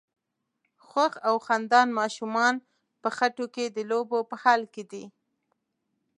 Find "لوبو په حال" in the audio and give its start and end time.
3.89-4.61